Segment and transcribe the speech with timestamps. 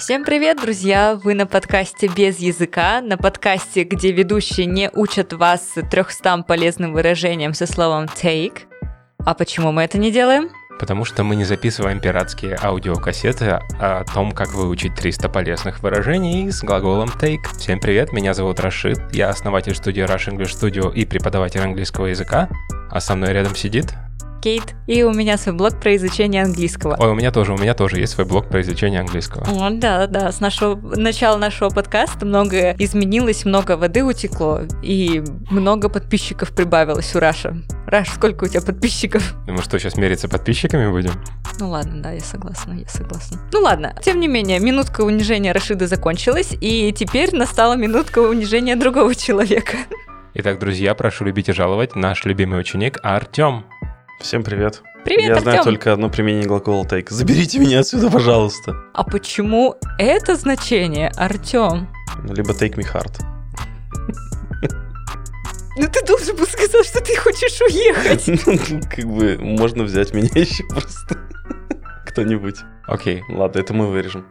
[0.00, 1.14] Всем привет, друзья!
[1.14, 7.52] Вы на подкасте «Без языка», на подкасте, где ведущие не учат вас 300 полезным выражениям
[7.52, 8.60] со словом «take».
[9.26, 10.48] А почему мы это не делаем?
[10.78, 16.62] Потому что мы не записываем пиратские аудиокассеты о том, как выучить 300 полезных выражений с
[16.62, 17.44] глаголом take.
[17.58, 22.48] Всем привет, меня зовут Рашид, я основатель студии Rush English Studio и преподаватель английского языка,
[22.90, 23.92] а со мной рядом сидит
[24.40, 26.96] Кейт, и у меня свой блог про изучение английского.
[26.98, 29.44] Ой, у меня тоже, у меня тоже есть свой блог про изучение английского.
[29.44, 35.88] О, да, да, с нашего начала нашего подкаста многое изменилось, много воды утекло, и много
[35.88, 37.56] подписчиков прибавилось у Раша.
[37.86, 39.34] Раш, сколько у тебя подписчиков?
[39.46, 41.12] Ну, мы что, сейчас мериться подписчиками будем?
[41.58, 43.38] Ну ладно, да, я согласна, я согласна.
[43.52, 49.14] Ну ладно, тем не менее, минутка унижения Рашида закончилась, и теперь настала минутка унижения другого
[49.14, 49.76] человека.
[50.32, 53.64] Итак, друзья, прошу любить и жаловать наш любимый ученик Артем.
[54.20, 54.82] Всем привет.
[55.04, 55.42] Привет, Я Артём.
[55.44, 57.06] знаю только одно применение глагола take.
[57.10, 58.74] Заберите меня отсюда, пожалуйста.
[58.92, 61.88] А почему это значение, Артем?
[62.22, 63.18] Ну, Либо take me hard.
[65.76, 68.26] Ну ты должен был сказать, что ты хочешь уехать.
[68.46, 71.16] Ну, Как бы можно взять меня еще просто.
[72.06, 72.56] Кто-нибудь.
[72.86, 74.26] Окей, Ладно, это мы вырежем.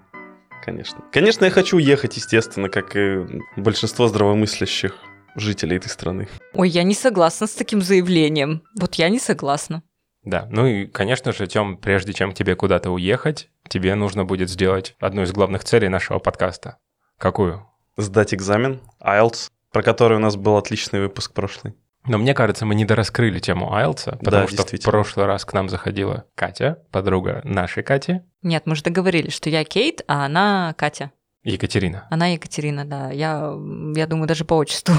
[0.63, 0.99] Конечно.
[1.11, 4.93] Конечно, я хочу уехать, естественно, как и большинство здравомыслящих
[5.35, 6.27] жителей этой страны.
[6.53, 8.63] Ой, я не согласна с таким заявлением.
[8.79, 9.83] Вот я не согласна.
[10.23, 10.47] да.
[10.51, 15.23] Ну и, конечно же, Тем, прежде чем тебе куда-то уехать, тебе нужно будет сделать одну
[15.23, 16.77] из главных целей нашего подкаста.
[17.17, 17.65] Какую?
[17.97, 21.73] Сдать экзамен, IELTS, про который у нас был отличный выпуск прошлый.
[22.05, 25.51] Но мне кажется, мы не дораскрыли тему IELTS, потому Да, что в прошлый раз к
[25.53, 30.73] нам заходила Катя, подруга нашей Кати, Нет, мы же договорились, что я Кейт, а она
[30.77, 31.11] Катя.
[31.43, 33.11] Екатерина, Она Екатерина, да.
[33.11, 33.53] Я,
[33.95, 34.95] я думаю, даже по отчеству.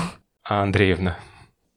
[0.58, 1.18] Андреевна.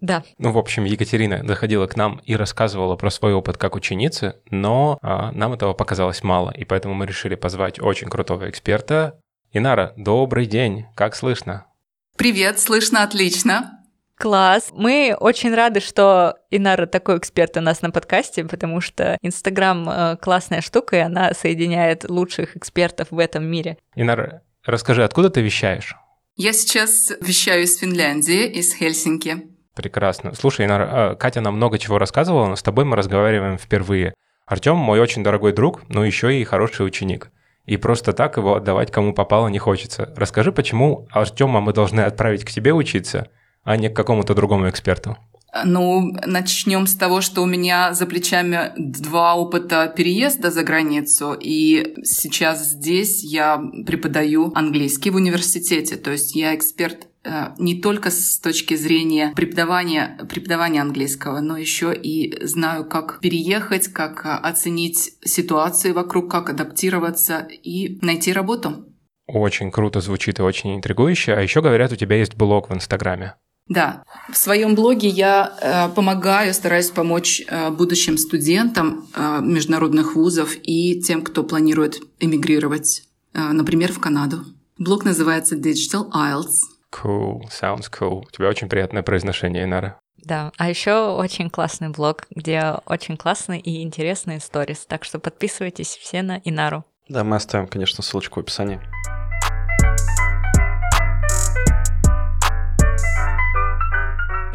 [0.01, 0.23] Да.
[0.37, 4.99] Ну, в общем, Екатерина заходила к нам и рассказывала про свой опыт как ученицы, но
[5.01, 9.19] а, нам этого показалось мало, и поэтому мы решили позвать очень крутого эксперта.
[9.53, 11.67] Инара, добрый день, как слышно?
[12.17, 13.79] Привет, слышно отлично.
[14.15, 14.69] Класс.
[14.73, 20.17] Мы очень рады, что Инара такой эксперт у нас на подкасте, потому что Инстаграм э,
[20.17, 23.77] классная штука, и она соединяет лучших экспертов в этом мире.
[23.95, 25.95] Инара, расскажи, откуда ты вещаешь?
[26.35, 29.43] Я сейчас вещаю из Финляндии, из Хельсинки.
[29.75, 30.33] Прекрасно.
[30.33, 34.15] Слушай, а, Катя нам много чего рассказывала, но с тобой мы разговариваем впервые.
[34.47, 37.29] Артем мой очень дорогой друг, но еще и хороший ученик.
[37.65, 40.11] И просто так его отдавать кому попало не хочется.
[40.17, 43.29] Расскажи, почему Артема мы должны отправить к тебе учиться,
[43.63, 45.17] а не к какому-то другому эксперту?
[45.65, 51.95] Ну, начнем с того, что у меня за плечами два опыта переезда за границу, и
[52.03, 58.39] сейчас здесь я преподаю английский в университете, то есть я эксперт э, не только с
[58.39, 66.31] точки зрения преподавания, преподавания английского, но еще и знаю, как переехать, как оценить ситуации вокруг,
[66.31, 68.87] как адаптироваться и найти работу.
[69.27, 71.33] Очень круто звучит и очень интригующе.
[71.33, 73.35] А еще говорят, у тебя есть блог в Инстаграме.
[73.67, 80.55] Да, в своем блоге я э, помогаю, стараюсь помочь э, будущим студентам э, международных вузов
[80.61, 83.03] и тем, кто планирует эмигрировать,
[83.33, 84.43] э, например, в Канаду.
[84.77, 86.55] Блог называется Digital IELTS.
[86.91, 88.23] Cool, sounds cool.
[88.27, 89.99] У тебя очень приятное произношение, Инара.
[90.17, 94.85] Да, а еще очень классный блог, где очень классные и интересные сторис.
[94.85, 96.85] Так что подписывайтесь все на Инару.
[97.09, 98.79] Да, мы оставим, конечно, ссылочку в описании.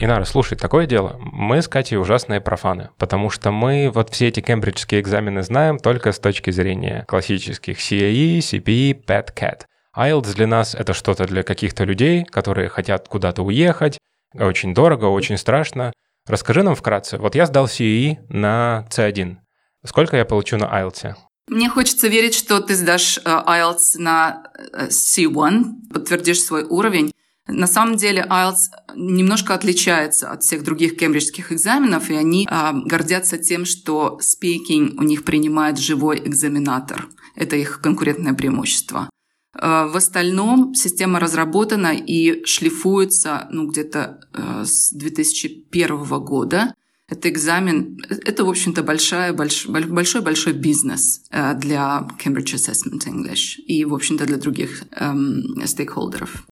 [0.01, 1.17] Инара, слушай, такое дело.
[1.19, 6.13] Мы с Катей ужасные профаны, потому что мы вот все эти кембриджские экзамены знаем только
[6.13, 9.63] с точки зрения классических CAE, CPE, PET-CAT.
[9.97, 13.99] IELTS для нас это что-то для каких-то людей, которые хотят куда-то уехать,
[14.35, 15.93] очень дорого, очень страшно.
[16.29, 17.19] Расскажи нам вкратце.
[17.19, 19.39] Вот я сдал CAE на C1.
[19.85, 21.15] Сколько я получу на IELTS?
[21.49, 24.45] Мне хочется верить, что ты сдашь э, IELTS на
[24.75, 27.11] э, C1, подтвердишь свой уровень.
[27.49, 33.39] На самом деле IELTS немножко отличается от всех других кембриджских экзаменов, и они а, гордятся
[33.39, 37.09] тем, что speaking у них принимает живой экзаменатор.
[37.37, 39.09] Это их конкурентное преимущество.
[39.55, 46.75] А, В остальном система разработана и шлифуется ну, где-то э, с 2001 года.
[47.09, 54.27] Это экзамен, это, в общем-то, большой-большой бизнес э, для Cambridge Assessment English и, в общем-то,
[54.27, 56.47] для других эм, стейкхолдеров.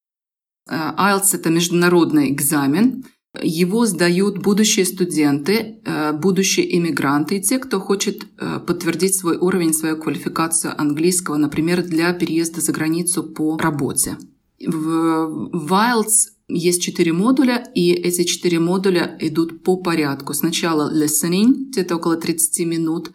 [0.68, 3.04] Э, IELTS– это международный экзамен.
[3.42, 9.74] Его сдают будущие студенты, э, будущие иммигранты и те, кто хочет э, подтвердить свой уровень,
[9.74, 14.16] свою квалификацию английского, например, для переезда за границу по работе.
[14.64, 20.32] В, IELTS есть четыре модуля, и эти четыре модуля идут по порядку.
[20.32, 23.10] Сначала listening, где-то около 30 минут,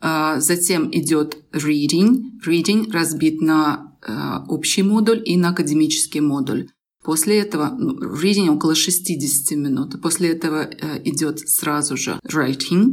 [0.00, 2.38] затем идет reading.
[2.46, 3.98] Reading разбит на
[4.48, 6.68] общий модуль и на академический модуль.
[7.08, 9.98] После этого ну, reading около 60 минут.
[10.02, 12.92] После этого э, идет сразу же writing.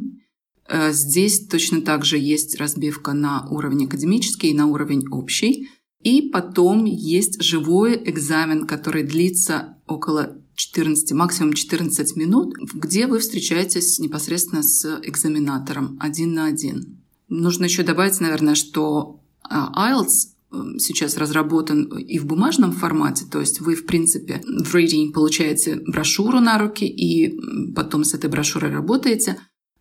[0.69, 5.67] Э, здесь точно так же есть разбивка на уровень академический и на уровень общий.
[6.01, 13.99] И потом есть живой экзамен, который длится около 14, максимум 14 минут, где вы встречаетесь
[13.99, 17.03] непосредственно с экзаменатором один на один.
[17.27, 20.34] Нужно еще добавить, наверное, что а, IELTS
[20.77, 26.39] сейчас разработан и в бумажном формате, то есть вы, в принципе, в reading получаете брошюру
[26.39, 27.39] на руки и
[27.73, 29.37] потом с этой брошюрой работаете,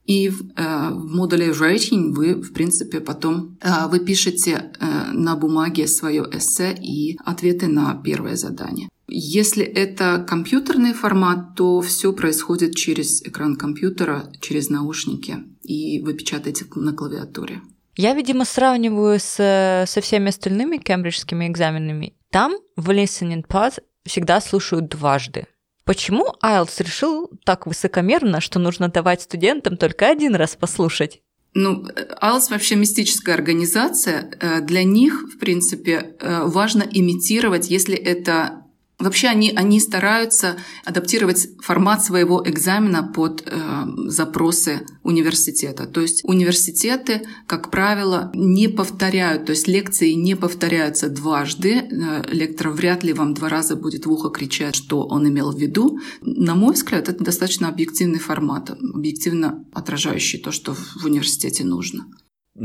[0.06, 5.34] и в, э, в модуле writing вы, в принципе, потом э, вы пишете э, на
[5.34, 8.88] бумаге свое эссе и ответы на первое задание.
[9.08, 16.66] Если это компьютерный формат, то все происходит через экран компьютера, через наушники, и вы печатаете
[16.75, 17.62] на клавиатуре.
[17.96, 22.14] Я, видимо, сравниваю с, со всеми остальными кембриджскими экзаменами.
[22.31, 25.46] Там в listening part всегда слушают дважды.
[25.85, 31.20] Почему IELTS решил так высокомерно, что нужно давать студентам только один раз послушать?
[31.52, 34.31] Ну, IELTS вообще мистическая организация.
[34.40, 38.63] Э, для них, в принципе, э, важно имитировать, если это
[38.99, 45.87] Вообще они, они стараются адаптировать формат своего экзамена под э, запросы университета.
[45.87, 51.88] То есть университеты, как правило, не повторяют, то есть лекции не повторяются дважды.
[51.91, 55.58] Э, лектор вряд ли вам два раза будет в ухо кричать, что он имел в
[55.58, 55.99] виду.
[56.20, 62.06] На мой взгляд, это достаточно объективный формат, объективно отражающий то, что в университете нужно.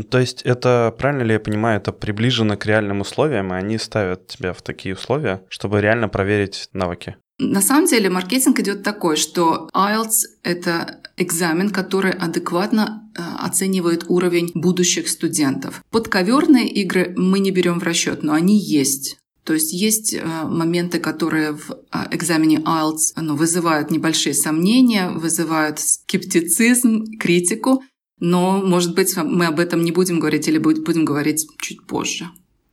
[0.09, 4.27] То есть это, правильно ли я понимаю, это приближено к реальным условиям, и они ставят
[4.27, 7.15] тебя в такие условия, чтобы реально проверить навыки?
[7.39, 14.51] На самом деле маркетинг идет такой, что IELTS— это экзамен, который адекватно э, оценивает уровень
[14.53, 15.81] будущих студентов.
[15.89, 19.17] Подковерные игры мы не берем в расчет, но они есть.
[19.45, 25.79] То есть есть э, моменты, которые в э, экзамене IELTS ну, вызывают небольшие сомнения, вызывают
[25.79, 27.81] скептицизм, критику,
[28.19, 32.25] но, может быть, мы об этом не будем говорить или будем говорить чуть позже.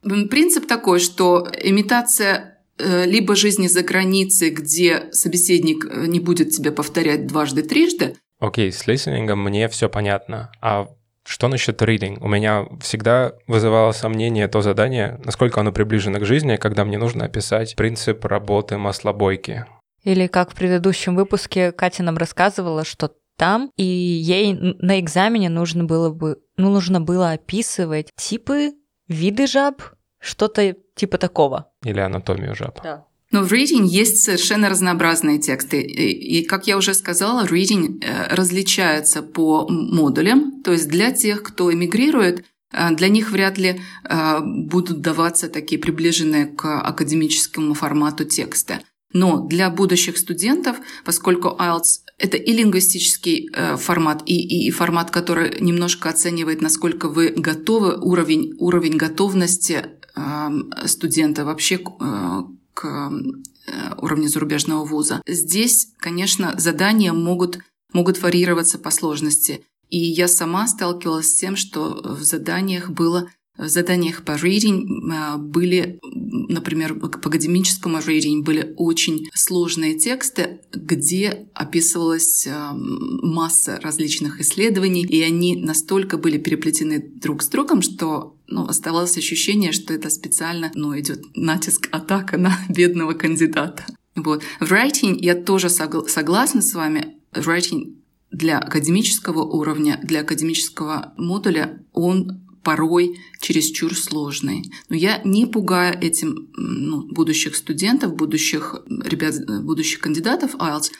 [0.02, 6.70] Принцип такой, что имитация э, либо жизни за границей, где собеседник э, не будет тебе
[6.70, 8.16] повторять дважды, трижды.
[8.38, 10.52] Окей, okay, с листенингом мне все понятно.
[10.60, 10.88] А
[11.26, 12.18] что насчет reading?
[12.20, 17.24] У меня всегда вызывало сомнение то задание, насколько оно приближено к жизни, когда мне нужно
[17.24, 19.66] описать принцип работы маслобойки.
[20.04, 25.84] Или как в предыдущем выпуске Катя нам рассказывала, что там, и ей на экзамене нужно
[25.84, 28.72] было бы, ну, нужно было описывать типы,
[29.08, 29.82] виды жаб,
[30.18, 31.70] что-то типа такого.
[31.84, 32.80] Или анатомию жаб.
[32.82, 33.06] Да.
[33.32, 35.82] Но в reading есть совершенно разнообразные тексты.
[35.82, 40.62] И, и как я уже сказала, reading э, различается по модулям.
[40.62, 45.80] То есть для тех, кто эмигрирует, э, для них вряд ли э, будут даваться такие
[45.80, 48.78] приближенные к академическому формату тексты.
[49.16, 55.10] Но для будущих студентов, поскольку IELTS– это и лингвистический э, формат, и, и, и формат,
[55.10, 60.48] который немножко оценивает, насколько вы готовы, уровень, уровень готовности э,
[60.84, 62.42] студента вообще э,
[62.74, 65.22] к э, уровню зарубежного вуза.
[65.26, 67.60] Здесь, конечно, задания могут,
[67.94, 69.64] могут варьироваться по сложности.
[69.88, 75.38] И я сама сталкивалась с тем, что в заданиях было в заданиях по reading а,
[75.38, 85.04] были, например, по академическому reading были очень сложные тексты, где описывалась а, масса различных исследований,
[85.04, 90.70] и они настолько были переплетены друг с другом, что ну, оставалось ощущение, что это специально
[90.74, 93.84] ну, идет натиск, атака на бедного кандидата.
[94.14, 94.42] Вот.
[94.60, 97.16] В writing я тоже согласна с вами.
[97.32, 97.96] Writing
[98.30, 104.64] для академического уровня, для академического модуля, он порой чересчур сложные.
[104.88, 110.90] Но я не пугаю этим ну, будущих студентов, будущих ребят, будущих кандидатов IELTS.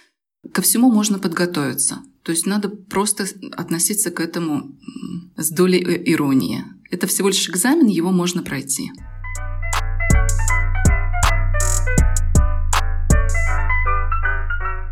[0.53, 2.05] Ко всему можно подготовиться.
[2.23, 4.79] То есть надо просто относиться к этому
[5.37, 6.63] с долей э, иронии.
[6.93, 8.93] Это всего лишь экзамен, его можно пройти.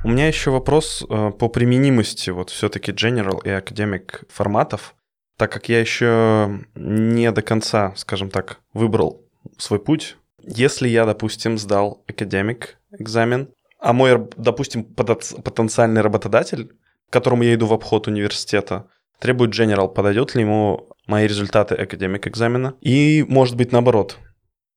[0.02, 4.96] У меня еще вопрос э, по применимости вот все-таки general и academic форматов
[5.36, 9.22] так как я еще не до конца, скажем так, выбрал
[9.58, 13.48] свой путь, если я, допустим, сдал академик экзамен,
[13.78, 16.72] а мой, допустим, потенциальный работодатель,
[17.08, 18.88] к которому я иду в обход университета,
[19.18, 22.74] требует general, подойдет ли ему мои результаты академик экзамена?
[22.80, 24.18] И, может быть, наоборот.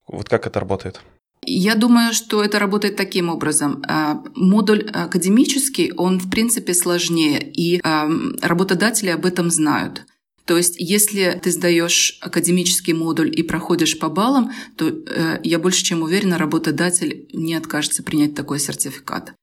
[0.07, 1.01] Вот как это работает?
[1.45, 3.83] Я думаю, что это работает таким образом.
[3.87, 7.81] А, модуль академический, он в принципе сложнее, и
[8.41, 10.05] работодатели об этом знают.
[10.47, 15.83] То есть, если ты сдаешь академический модуль и проходишь по баллам, то э, я больше
[15.83, 19.33] чем уверена, работодатель не откажется принять такой сертификат.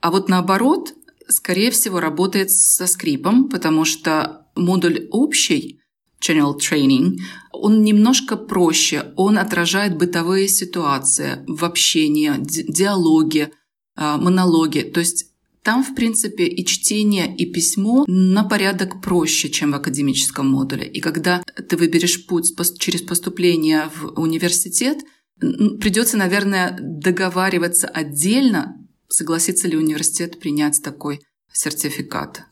[0.00, 0.92] А вот наоборот,
[1.28, 5.80] скорее всего, работает со скрипом, потому что модуль общий,
[6.22, 7.16] General Training,
[7.52, 13.52] он немножко проще, он отражает бытовые ситуации в общении, диалоге,
[13.96, 14.82] а, монологе.
[14.82, 15.29] То есть
[15.62, 20.86] там, в принципе, и чтение, и письмо на порядок проще, чем в академическом модуле.
[20.86, 24.98] И когда ты выберешь путь через поступление в университет,
[25.38, 28.76] придется, наверное, договариваться отдельно,
[29.08, 31.20] согласится ли университет принять такой
[31.52, 32.42] сертификат.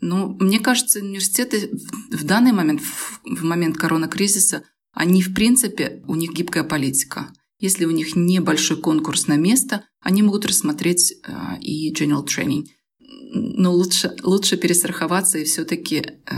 [0.00, 1.70] Ну, мне кажется, университеты
[2.10, 2.82] в данный момент,
[3.24, 7.32] в момент коронакризиса, они, в принципе, у них гибкая политика.
[7.60, 12.66] Если у них небольшой конкурс на место, они могут рассмотреть э, и general training.
[13.00, 16.34] Но лучше, лучше перестраховаться и все-таки э,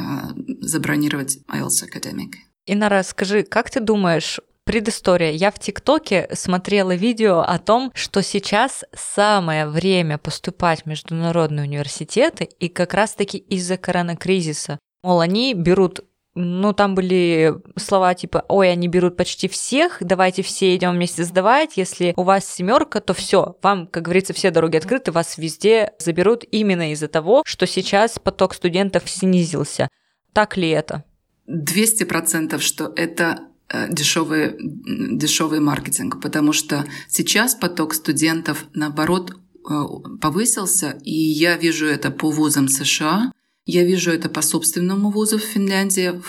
[0.61, 2.33] забронировать IELTS Academic.
[2.67, 5.33] Инара, скажи, как ты думаешь, Предыстория.
[5.33, 12.45] Я в ТикТоке смотрела видео о том, что сейчас самое время поступать в международные университеты,
[12.45, 14.79] и как раз-таки из-за коронакризиса.
[15.03, 16.05] Мол, они берут
[16.41, 21.77] ну, там были слова типа, ой, они берут почти всех, давайте все идем вместе сдавать,
[21.77, 26.45] если у вас семерка, то все, вам, как говорится, все дороги открыты, вас везде заберут
[26.51, 29.89] именно из-за того, что сейчас поток студентов снизился.
[30.33, 31.05] Так ли это?
[31.49, 39.85] 200% что это э, дешевый, дешевый маркетинг, потому что сейчас поток студентов, наоборот, э,
[40.21, 43.33] повысился, и я вижу это по вузам США,
[43.71, 46.21] я вижу это по собственному вузу в Финляндии,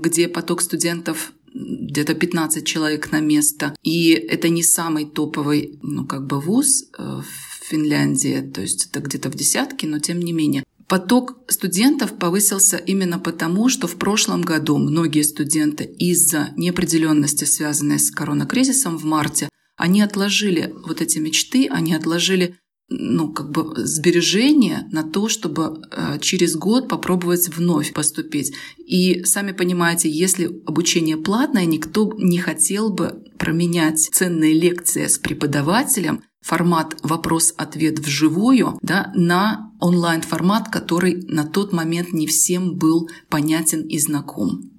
[0.00, 3.74] где поток студентов где-то 15 человек на место.
[3.82, 9.00] И это не самый топовый, ну, как бы вуз э, в Финляндии, то есть это
[9.00, 10.64] где-то в десятке, но тем не менее.
[10.86, 18.10] Поток студентов повысился именно потому, что в прошлом году многие студенты из-за неопределенности, связанной с
[18.10, 22.56] коронакризисом в марте, они отложили вот эти мечты, они отложили
[22.88, 28.54] ну, как бы сбережения на то, чтобы э, через год попробовать вновь поступить.
[28.78, 36.22] И сами понимаете, если обучение платное, никто не хотел бы променять ценные лекции с преподавателем
[36.40, 43.98] формат вопрос-ответ вживую да, на онлайн-формат, который на тот момент не всем был понятен и
[43.98, 44.70] знаком.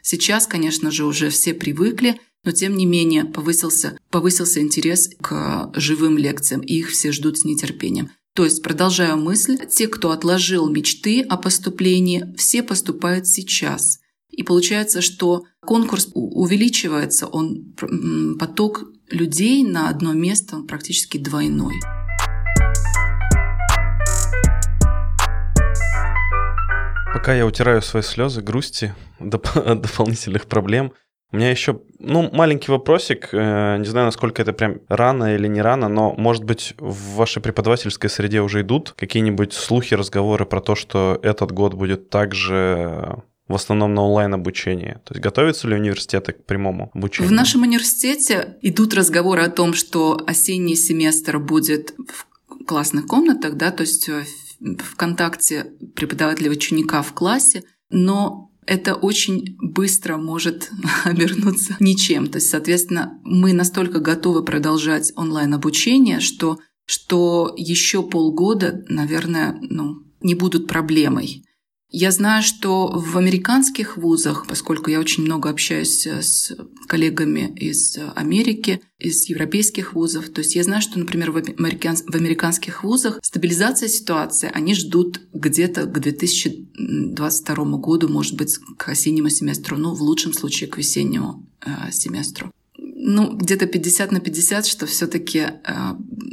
[0.00, 6.18] Сейчас, конечно же, уже все привыкли, но тем не менее повысился, повысился интерес к живым
[6.18, 8.10] лекциям, и их все ждут с нетерпением.
[8.34, 14.00] То есть, продолжая мысль, те, кто отложил мечты о поступлении, все поступают сейчас.
[14.30, 17.74] И получается, что конкурс увеличивается, он,
[18.38, 21.74] поток людей на одно место он практически двойной.
[27.12, 30.94] Пока я утираю свои слезы, грусти, доп- дополнительных проблем,
[31.32, 33.30] у меня еще, ну, маленький вопросик.
[33.32, 37.40] Э, не знаю, насколько это прям рано или не рано, но, может быть, в вашей
[37.40, 43.54] преподавательской среде уже идут какие-нибудь слухи, разговоры про то, что этот год будет также в
[43.54, 44.98] основном на онлайн-обучении?
[45.04, 47.30] То есть готовятся ли университеты к прямому обучению?
[47.30, 53.70] В нашем университете идут разговоры о том, что осенний семестр будет в классных комнатах, да,
[53.70, 54.24] то есть э,
[54.60, 60.70] в контакте преподавателя ученика в классе, но это очень быстро может
[61.04, 62.28] обернуться ничем.
[62.28, 70.34] То есть, соответственно, мы настолько готовы продолжать онлайн-обучение, что, что еще полгода, наверное, ну, не
[70.34, 71.44] будут проблемой.
[71.94, 76.56] Я знаю, что в американских вузах, поскольку я очень много общаюсь э, с
[76.88, 81.96] коллегами из Америки, из европейских вузов, то есть я знаю, что, например, в, американ...
[81.96, 89.28] в американских вузах стабилизация ситуации они ждут где-то к 2022 году, может быть, к осеннему
[89.28, 92.50] семестру, ну, в лучшем случае к весеннему э, семестру.
[92.78, 95.50] Ну, где-то 50 на 50, что все таки э,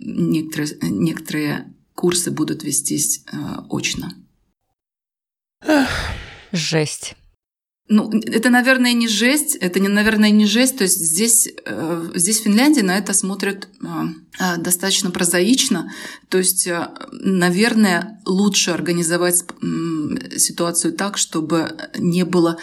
[0.06, 3.36] некоторые, некоторые курсы будут вестись э,
[3.70, 4.14] очно.
[6.52, 7.16] Жесть.
[7.92, 10.78] Ну, это, наверное, не жесть, это, наверное, не жесть.
[10.78, 13.88] То есть здесь, э, здесь в Финляндии на это смотрят э,
[14.40, 15.92] э, достаточно прозаично.
[16.30, 16.70] То есть,
[17.12, 19.44] наверное, лучше организовать
[20.38, 22.60] ситуацию так, чтобы не было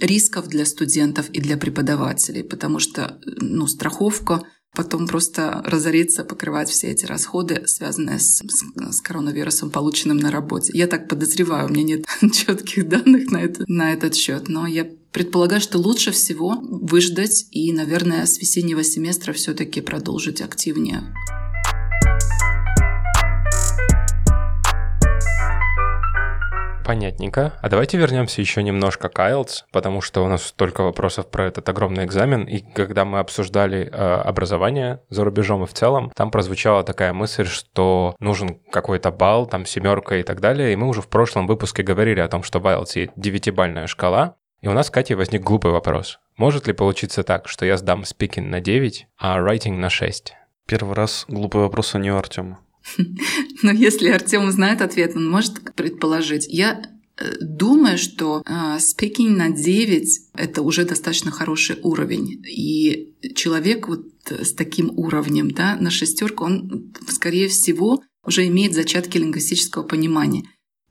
[0.00, 4.42] рисков для студентов и для преподавателей, потому что ну, страховка
[4.74, 10.72] потом просто разориться, покрывать все эти расходы, связанные с, с, с коронавирусом, полученным на работе.
[10.74, 14.86] Я так подозреваю, у меня нет четких данных на, это, на этот счет, но я
[15.12, 21.02] предполагаю, что лучше всего выждать и, наверное, с весеннего семестра все-таки продолжить активнее.
[26.90, 27.52] Понятненько.
[27.62, 31.68] А давайте вернемся еще немножко к IELTS, потому что у нас столько вопросов про этот
[31.68, 32.42] огромный экзамен.
[32.42, 37.46] И когда мы обсуждали э, образование за рубежом и в целом, там прозвучала такая мысль,
[37.46, 40.72] что нужен какой-то балл, там семерка и так далее.
[40.72, 44.34] И мы уже в прошлом выпуске говорили о том, что в IELTS есть девятибальная шкала.
[44.60, 46.18] И у нас с Катей возник глупый вопрос.
[46.36, 50.34] Может ли получиться так, что я сдам speaking на 9, а writing на 6?
[50.66, 52.58] Первый раз глупый вопрос, у Артема.
[53.62, 56.46] Но если Артем знает ответ, он может предположить.
[56.48, 56.82] Я
[57.16, 62.42] э, думаю, что speaking на 9— это уже достаточно хороший уровень.
[62.46, 69.18] И человек вот с таким уровнем да, на шестерку, он, скорее всего, уже имеет зачатки
[69.18, 70.44] лингвистического понимания.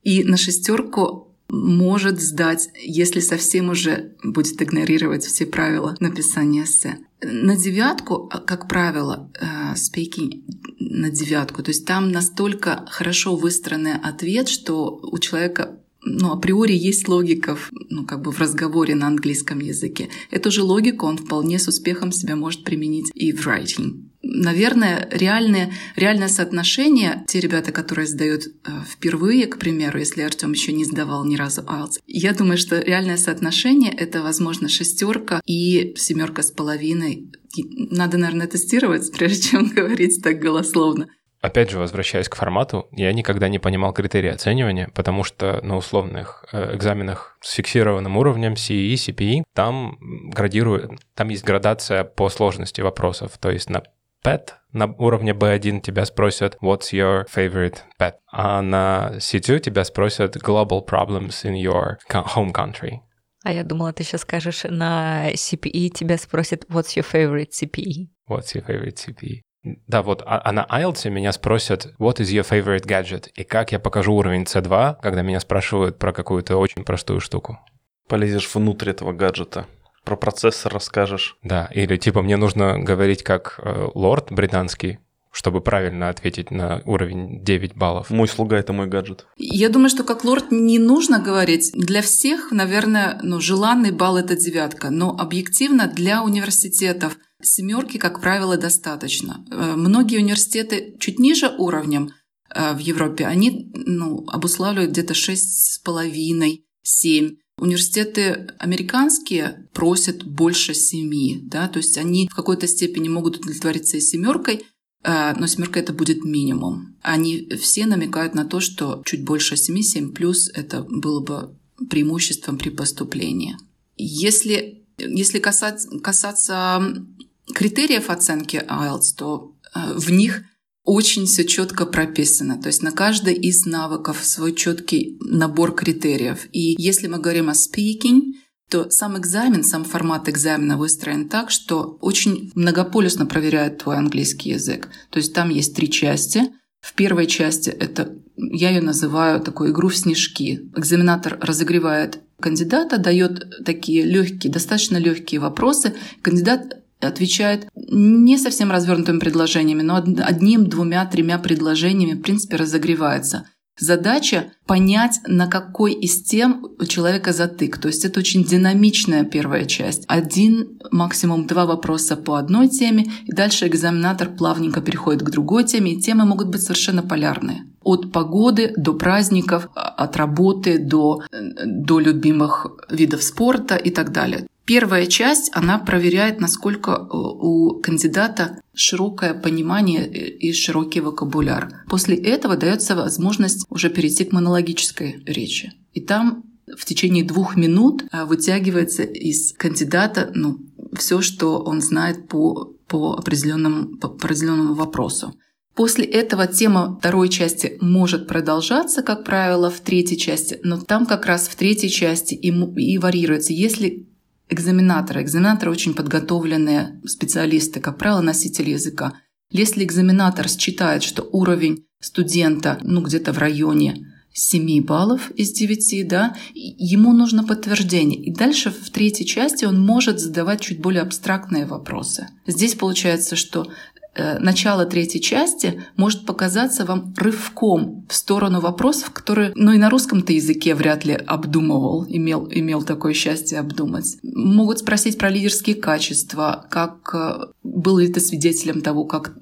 [0.04, 7.00] И на шестерку может сдать, если совсем уже будет игнорировать все правила написания эссе.
[7.22, 9.30] На девятку, как правило,
[9.74, 10.44] speaking
[10.80, 17.08] на девятку, то есть там настолько хорошо выстроенный ответ, что у человека ну, априори есть
[17.08, 17.58] логика
[17.90, 20.10] ну, как бы в разговоре на английском языке.
[20.32, 24.06] Эту же логику он вполне с успехом себя может применить и в writing.
[24.22, 30.74] Наверное, реальное, реальное соотношение, те ребята, которые сдают э, впервые, к примеру, если Артем еще
[30.74, 36.44] не сдавал ни разу IELTS, я думаю, что реальное соотношение это, возможно, шестерка и семерка
[36.44, 37.32] с половиной.
[37.56, 41.08] Надо, наверное, тестировать, прежде чем говорить так голословно.
[41.42, 46.46] Опять же, возвращаясь к формату, я никогда не понимал критерии оценивания, потому что на условных
[46.52, 49.98] э, экзаменах с фиксированным уровнем CE, CPE, там
[50.30, 53.38] градируют, там есть градация по сложности вопросов.
[53.38, 53.84] То есть на
[54.24, 58.16] pet, на уровне B1 тебя спросят What's your favorite pet?
[58.32, 63.00] А на C2 тебя спросят Global problems in your home country.
[63.46, 68.10] А я думала, ты сейчас скажешь, на CPE тебя спросят What's your favorite CPE?
[68.30, 69.42] What's your favorite CPE?
[69.64, 73.30] Да, вот, а, а на IELTS меня спросят, what is your favorite gadget?
[73.36, 77.60] И как я покажу уровень C2, когда меня спрашивают про какую-то очень простую штуку?
[78.08, 79.66] Полезешь внутрь этого гаджета
[80.10, 81.38] про процессор расскажешь.
[81.44, 84.98] Да, или типа мне нужно говорить как э, лорд британский,
[85.32, 88.10] чтобы правильно ответить на уровень 9 баллов.
[88.10, 89.28] Мой слуга— это мой гаджет.
[89.38, 91.72] Я думаю, что как лорд не нужно говорить.
[91.76, 94.90] Для всех, наверное, ну, желанный балл— это девятка.
[94.90, 99.46] Но объективно для университетов семерки, как правило, достаточно.
[99.50, 102.12] Э, многие университеты чуть ниже уровнем
[102.54, 107.36] э, в Европе, они ну, обуславливают где-то 6,5, 7.
[107.58, 114.02] Университеты американские просят больше семи, да, то есть они в какой-то степени могут удовлетвориться и
[114.02, 114.66] семеркой,
[115.04, 116.98] э, но семерка это будет минимум.
[117.02, 121.56] Они все намекают на то, что чуть больше семи, семь плюс это было бы
[121.90, 123.58] преимуществом при поступлении.
[123.96, 127.06] Если, если касаться, касаться
[127.54, 130.44] критериев оценки IELTS, то э, в них
[130.84, 132.60] очень все четко прописано.
[132.60, 136.48] То есть на каждый из навыков свой четкий набор критериев.
[136.52, 138.34] И если мы говорим о speaking,
[138.70, 144.90] то сам экзамен, сам формат экзамена выстроен так, что очень многополюсно проверяет твой английский язык.
[145.10, 146.44] То есть там есть три части.
[146.80, 150.72] В первой части это, я ее называю такую игру в снежки.
[150.76, 155.96] Экзаменатор разогревает кандидата, дает такие легкие, достаточно легкие вопросы.
[156.22, 163.46] Кандидат отвечает не совсем развернутыми предложениями, но одним, двумя, тремя предложениями, в принципе, разогревается.
[163.80, 167.78] Задача понять, на какой из тем у человека затык.
[167.78, 170.04] То есть это очень динамичная первая часть.
[170.08, 175.94] Один, максимум два вопроса по одной теме, и дальше экзаменатор плавненько переходит к другой теме,
[175.94, 177.64] и темы могут быть совершенно полярные.
[177.82, 184.46] От погоды до праздников, от работы до, до любимых видов спорта и так далее.
[184.70, 191.72] Первая часть, она проверяет, насколько э, у кандидата широкое понимание и широкий вокабуляр.
[191.90, 195.74] После этого дается возможность уже перейти к монологической речи.
[195.94, 196.44] И там
[196.78, 200.60] в течение двух минут э, вытягивается из кандидата ну,
[200.94, 205.34] все, что он знает по, по, определенному, по определенному вопросу.
[205.74, 211.26] После этого тема второй части может продолжаться, как правило, в третьей части, но там как
[211.26, 213.52] раз в третьей части и, и варьируется.
[213.54, 214.09] Если
[214.50, 215.22] экзаменаторы.
[215.22, 219.14] Экзаменаторы очень подготовленные специалисты, как правило, носители языка.
[219.52, 224.06] Если экзаменатор считает, что уровень студента ну, где-то в районе
[224.40, 228.20] 7 баллов из 9, да, ему нужно подтверждение.
[228.20, 232.28] И дальше в третьей части он может задавать чуть более абстрактные вопросы.
[232.48, 233.68] Здесь получается, что
[234.16, 239.90] Э, начало третьей части может показаться вам рывком в сторону вопросов, которые, ну и на
[239.90, 244.18] русском-то языке вряд ли обдумывал, имел, имел такое счастье обдумать.
[244.24, 249.34] Могут спросить про лидерские качества, как э, был ли ты свидетелем того, как э,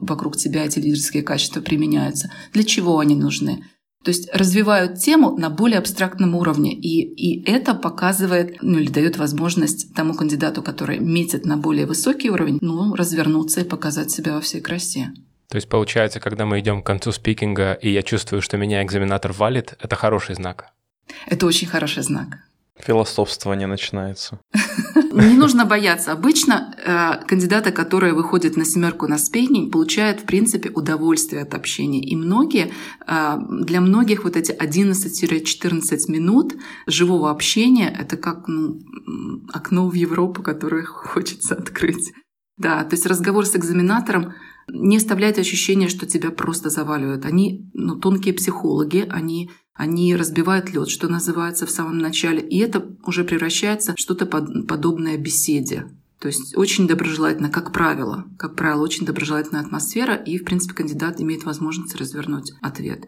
[0.00, 3.64] вокруг тебя эти лидерские качества применяются, для чего они нужны.
[4.06, 6.72] То есть развивают тему на более абстрактном уровне.
[6.72, 12.30] И, и это показывает, ну или дает возможность тому кандидату, который метит на более высокий
[12.30, 15.12] уровень, ну, развернуться и показать себя во всей красе.
[15.48, 19.32] То есть получается, когда мы идем к концу спикинга, и я чувствую, что меня экзаменатор
[19.32, 20.66] валит, это хороший знак.
[21.26, 22.38] Это очень хороший знак.
[22.78, 24.38] Философствование начинается.
[25.12, 26.12] Не нужно бояться.
[26.12, 32.02] Обычно э, кандидаты, которые выходят на семерку на спейнинг, получают, в принципе, удовольствие от общения.
[32.02, 32.72] И многие,
[33.06, 36.54] э, для многих вот эти 11-14 минут
[36.86, 38.78] живого общения— это как ну,
[39.52, 42.12] окно в Европу, которое хочется открыть.
[42.58, 44.34] Да, то есть разговор с экзаменатором
[44.68, 47.24] не оставляет ощущения, что тебя просто заваливают.
[47.24, 52.86] Они ну, тонкие психологи, они они разбивают лед, что называется, в самом начале, и это
[53.04, 55.86] уже превращается в что-то под, подобное беседе.
[56.18, 61.20] То есть очень доброжелательно, как правило, как правило, очень доброжелательная атмосфера, и, в принципе, кандидат
[61.20, 63.06] имеет возможность развернуть ответ.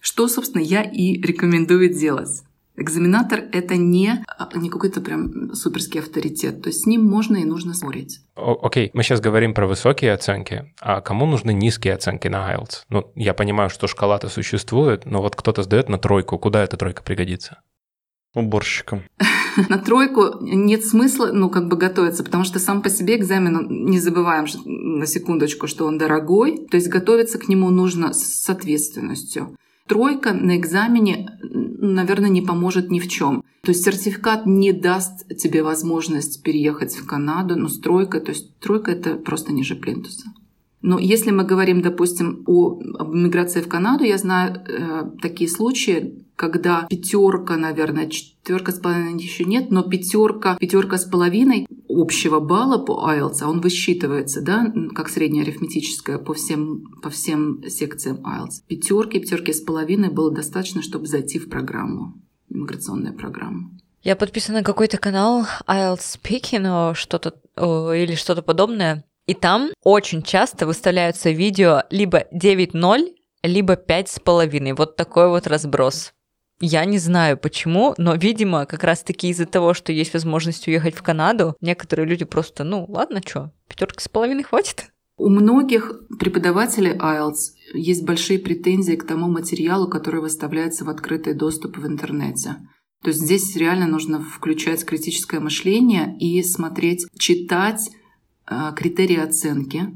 [0.00, 2.42] Что, собственно, я и рекомендую делать.
[2.80, 6.62] Экзаменатор— это не, а, не какой-то прям суперский авторитет.
[6.62, 8.20] То есть с ним можно и нужно спорить.
[8.34, 8.90] Окей, okay.
[8.94, 10.72] мы сейчас говорим про высокие оценки.
[10.80, 12.84] А кому нужны низкие оценки на IELTS?
[12.88, 16.38] Ну, я понимаю, что шкала-то существует, но вот кто-то сдает на тройку.
[16.38, 17.60] Куда эта тройка пригодится?
[18.34, 19.02] Уборщиком.
[19.68, 23.98] На тройку нет смысла, ну, как бы готовиться, потому что сам по себе экзамен, не
[23.98, 29.56] забываем на секундочку, что он дорогой, то есть готовиться к нему нужно с ответственностью
[29.90, 33.42] тройка на экзамене, наверное, не поможет ни в чем.
[33.62, 38.56] То есть сертификат не даст тебе возможность переехать в Канаду, но с тройкой, то есть
[38.60, 40.32] тройка это просто ниже плинтуса.
[40.82, 46.24] Но если мы говорим, допустим, о об миграции в Канаду, я знаю э, такие случаи,
[46.36, 52.78] когда пятерка, наверное, четверка с половиной еще нет, но пятерка, пятерка с половиной общего балла
[52.78, 58.62] по IELTS, а он высчитывается, да, как средняя арифметическая по всем, по всем секциям IELTS.
[58.66, 62.14] Пятерки, пятерки с половиной было достаточно, чтобы зайти в программу,
[62.48, 63.72] иммиграционную программу.
[64.02, 69.04] Я подписана на какой-то канал IELTS Speaking что-то или что-то подобное.
[69.30, 73.14] И там очень часто выставляются видео либо 9.0,
[73.44, 74.74] либо 5,5.
[74.74, 76.12] Вот такой вот разброс.
[76.58, 81.02] Я не знаю почему, но, видимо, как раз-таки из-за того, что есть возможность уехать в
[81.04, 84.86] Канаду, некоторые люди просто, ну, ладно, что, пятерка с половиной хватит.
[85.16, 91.78] У многих преподавателей IELTS есть большие претензии к тому материалу, который выставляется в открытый доступ
[91.78, 92.56] в интернете.
[93.04, 97.90] То есть здесь реально нужно включать критическое мышление и смотреть, читать
[98.76, 99.92] критерии оценки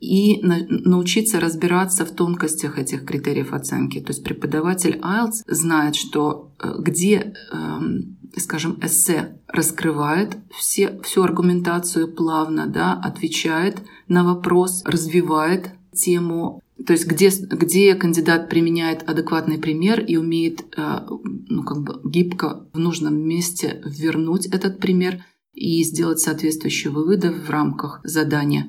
[0.00, 4.00] и научиться разбираться в тонкостях этих критериев оценки.
[4.00, 12.08] То есть преподаватель IELTS знает, что э, где, эм, скажем, эссе раскрывает все, всю аргументацию
[12.08, 20.00] плавно, да, отвечает на вопрос, развивает тему то есть где, где кандидат применяет адекватный пример
[20.00, 21.00] и умеет э,
[21.48, 27.50] ну, как бы гибко в нужном месте вернуть этот пример и сделать соответствующие выводы в
[27.50, 28.66] рамках задания.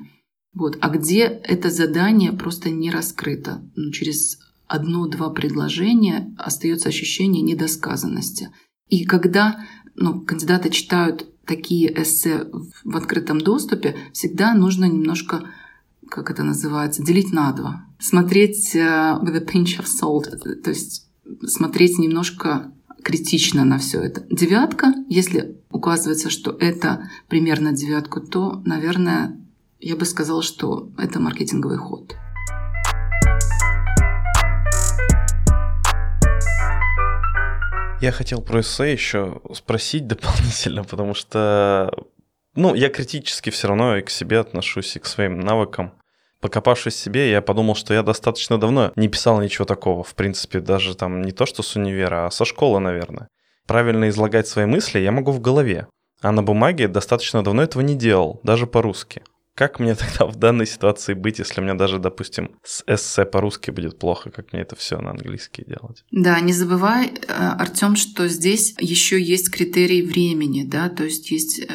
[0.54, 0.76] Вот.
[0.80, 3.62] А где это задание просто не раскрыто?
[3.74, 8.50] Ну, через одно-два предложения остается ощущение недосказанности.
[8.88, 9.64] И когда
[9.94, 12.46] ну, кандидаты читают такие эссе
[12.84, 15.48] в открытом доступе, всегда нужно немножко,
[16.08, 17.86] как это называется, делить на два.
[17.98, 20.30] Смотреть uh, with a pinch of salt,
[20.62, 21.08] то есть
[21.46, 24.24] смотреть немножко критично на все это.
[24.30, 29.38] Девятка, если указывается, что это примерно девятку, то, наверное,
[29.80, 32.16] я бы сказала, что это маркетинговый ход.
[38.00, 41.92] Я хотел про эссе еще спросить дополнительно, потому что,
[42.54, 45.92] ну, я критически все равно и к себе отношусь, и к своим навыкам.
[46.42, 50.02] Покопавшись в себе, я подумал, что я достаточно давно не писал ничего такого.
[50.02, 53.28] В принципе, даже там не то, что с универа, а со школы, наверное.
[53.68, 55.86] Правильно излагать свои мысли я могу в голове.
[56.20, 59.22] А на бумаге достаточно давно этого не делал, даже по-русски.
[59.54, 63.70] Как мне тогда в данной ситуации быть, если у меня даже, допустим, с эссе по-русски
[63.70, 66.04] будет плохо, как мне это все на английский делать?
[66.10, 71.60] Да, не забывай, э, Артем, что здесь еще есть критерий времени, да, то есть есть
[71.60, 71.66] э,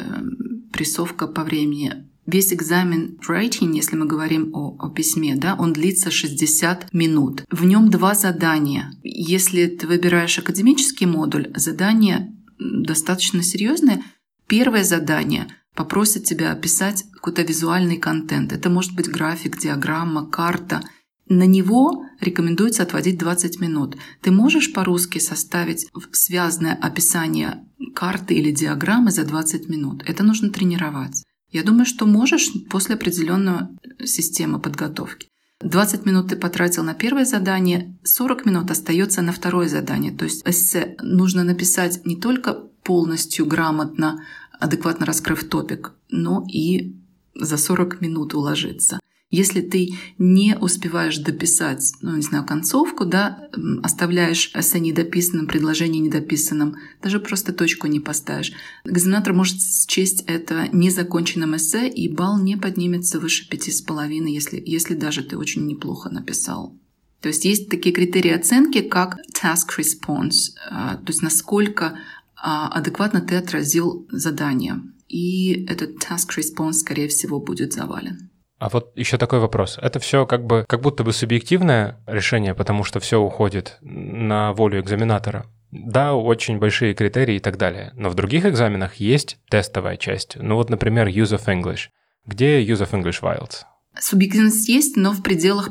[0.74, 2.06] прессовка по времени.
[2.30, 7.42] Весь экзамен writing, если мы говорим о, о письме, да, он длится 60 минут.
[7.50, 8.92] В нем два задания.
[9.02, 14.02] Если ты выбираешь академический модуль, задание достаточно серьезное.
[14.46, 18.52] Первое задание попросит тебя описать какой-то визуальный контент.
[18.52, 20.82] Это может быть график, диаграмма, карта.
[21.30, 23.96] На него рекомендуется отводить 20 минут.
[24.20, 27.64] Ты можешь по-русски составить связанное описание
[27.94, 30.02] карты или диаграммы за 20 минут.
[30.06, 31.24] Это нужно тренировать.
[31.50, 33.68] Я думаю, что можешь после определенной
[34.04, 35.28] системы подготовки.
[35.60, 40.12] 20 минут ты потратил на первое задание, 40 минут остается на второе задание.
[40.12, 44.24] То есть эссе нужно написать не только полностью грамотно,
[44.60, 46.94] адекватно раскрыв топик, но и
[47.34, 49.00] за 40 минут уложиться.
[49.30, 53.50] Если ты не успеваешь дописать, ну, не знаю, концовку, да,
[53.82, 58.52] оставляешь эссе недописанным, предложение недописанным, даже просто точку не поставишь,
[58.86, 64.62] экзаменатор может счесть это незаконченным эссе, и балл не поднимется выше пяти с половиной, если,
[64.64, 66.74] если даже ты очень неплохо написал.
[67.20, 71.98] То есть есть такие критерии оценки, как task response, а, то есть насколько
[72.34, 74.80] а, адекватно ты отразил задание.
[75.08, 78.27] И этот task response, скорее всего, будет завален.
[78.58, 79.78] А вот еще такой вопрос.
[79.80, 84.80] Это все как бы как будто бы субъективное решение, потому что все уходит на волю
[84.80, 85.46] экзаменатора.
[85.70, 87.92] Да, очень большие критерии и так далее.
[87.94, 90.36] Но в других экзаменах есть тестовая часть.
[90.36, 91.88] Ну вот, например, Use of English.
[92.26, 93.64] Где Use of English Wilds?
[94.00, 95.70] Субъективность есть, но в пределах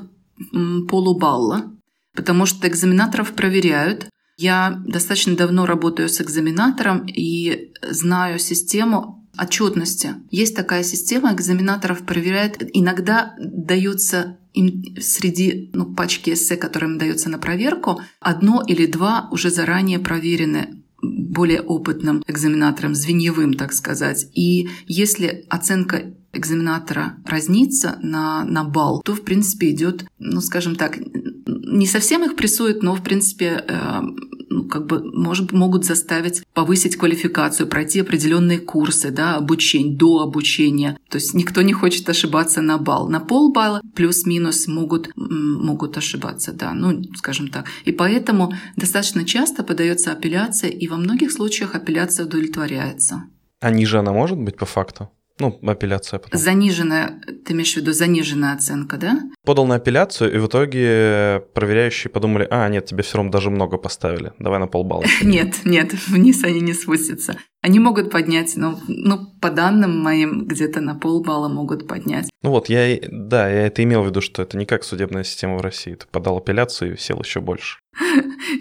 [0.88, 1.72] полубалла,
[2.16, 4.08] потому что экзаменаторов проверяют.
[4.38, 10.16] Я достаточно давно работаю с экзаменатором и знаю систему отчетности.
[10.32, 12.58] Есть такая система, экзаменаторов проверяет.
[12.74, 19.50] Иногда дается им среди ну, пачки эссе, которым дается на проверку, одно или два уже
[19.50, 24.28] заранее проверены более опытным экзаменатором, звеньевым, так сказать.
[24.34, 30.98] И если оценка экзаменатора разнится на, на балл, то, в принципе, идет, ну, скажем так,
[30.98, 34.02] не совсем их прессует, но, в принципе, э,
[34.50, 40.98] ну, как бы может, могут заставить повысить квалификацию, пройти определенные курсы, да, обучение, до обучения.
[41.10, 43.10] То есть никто не хочет ошибаться на балл.
[43.10, 47.66] На полбалла плюс-минус могут, могут ошибаться, да, ну, скажем так.
[47.86, 53.24] И поэтому достаточно часто подается апелляция, и во многих случаях апелляция удовлетворяется.
[53.60, 55.10] А ниже она может быть по факту?
[55.40, 56.40] Ну, апелляция потом.
[56.40, 59.20] Заниженная, ты имеешь в виду заниженная оценка, да?
[59.46, 63.78] Подал на апелляцию, и в итоге проверяющие подумали, а, нет, тебе все равно даже много
[63.78, 65.04] поставили, давай на полбалла.
[65.22, 67.38] Нет, нет, вниз они не спустятся.
[67.62, 72.30] Они могут поднять, ну, ну, по данным моим, где-то на полбалла могут поднять.
[72.44, 75.58] Ну вот, я, да, я это имел в виду, что это не как судебная система
[75.58, 75.96] в России.
[75.96, 77.80] Ты подал апелляцию и сел еще больше.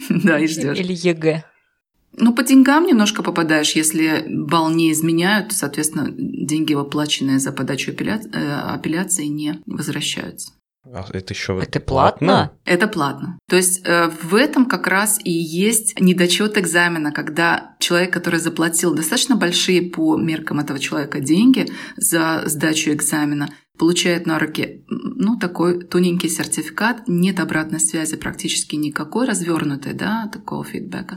[0.09, 0.79] Да, и ждешь.
[0.79, 1.45] Или ЕГЭ.
[2.17, 3.73] Ну, по деньгам немножко попадаешь.
[3.73, 8.21] Если балл не изменяют, соответственно, деньги, выплаченные за подачу апелля...
[8.33, 10.53] Э, апелляции, не возвращаются.
[10.93, 12.53] А это еще это платно?
[12.65, 13.39] Это платно.
[13.49, 18.95] То есть э, в этом как раз и есть недочет экзамена, когда человек, который заплатил
[18.95, 25.85] достаточно большие по меркам этого человека деньги за сдачу экзамена, получает на руки ну, такой
[25.85, 31.17] тоненький сертификат, нет обратной связи практически никакой развернутой, да, такого фидбэка.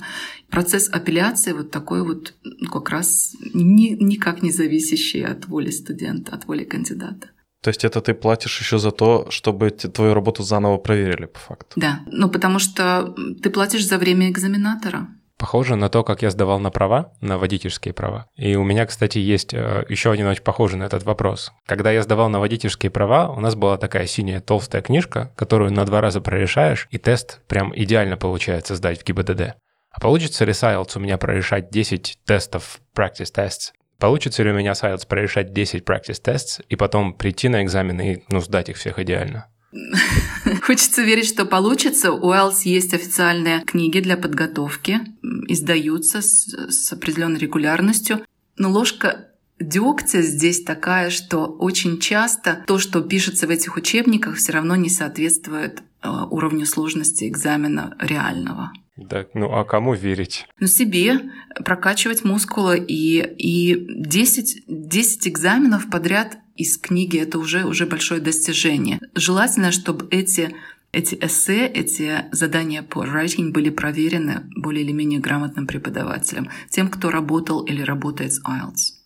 [0.50, 6.36] Процесс апелляции вот такой вот ну, как раз ни, никак не зависящий от воли студента,
[6.36, 7.30] от воли кандидата.
[7.62, 11.74] То есть это ты платишь еще за то, чтобы твою работу заново проверили, по факту?
[11.76, 15.10] Да, ну потому что ты платишь за время экзаменатора.
[15.40, 18.26] Похоже на то, как я сдавал на права, на водительские права.
[18.36, 21.54] И у меня, кстати, есть э, еще один очень похожий на этот вопрос.
[21.66, 25.86] Когда я сдавал на водительские права, у нас была такая синяя толстая книжка, которую на
[25.86, 29.56] два раза прорешаешь, и тест прям идеально получается сдать в ГИБДД.
[29.92, 33.72] А получится ли IELTS у меня прорешать 10 тестов practice tests?
[33.98, 38.02] Получится ли у меня с IELTS прорешать 10 practice tests и потом прийти на экзамен
[38.02, 39.48] и ну, сдать их всех идеально?
[40.70, 42.12] Хочется верить, что получится.
[42.12, 45.00] У Уэллс есть официальные книги для подготовки,
[45.48, 48.24] издаются с, с определенной регулярностью.
[48.56, 49.30] Но ложка
[49.60, 54.90] дегтя здесь такая, что очень часто то, что пишется в этих учебниках, все равно не
[54.90, 58.72] соответствует э, уровню сложности экзамена реального.
[58.96, 60.46] Да, ну а кому верить?
[60.60, 61.32] Ну, себе
[61.66, 69.00] прокачивать мускулы и, и 10, 10 экзаменов подряд из книги это уже, уже большое достижение.
[69.16, 70.54] Желательно, чтобы эти
[70.92, 77.12] эти эссе, эти задания по writing были проверены более или менее грамотным преподавателем, тем, кто
[77.12, 78.98] работал или работает с IELTS.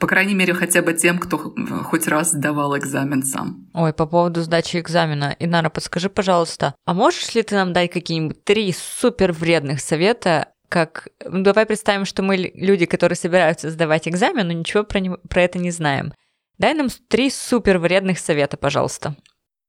[0.00, 3.68] По крайней мере, хотя бы тем, кто хоть раз сдавал экзамен сам.
[3.72, 5.36] Ой, по поводу сдачи экзамена.
[5.38, 11.08] Инара, подскажи, пожалуйста, а можешь ли ты нам дать какие-нибудь три супер вредных совета, как...
[11.24, 15.10] Ну, давай представим, что мы люди, которые собираются сдавать экзамен, но ничего про, не...
[15.10, 16.12] про это не знаем.
[16.58, 19.16] Дай нам три супер вредных совета, пожалуйста.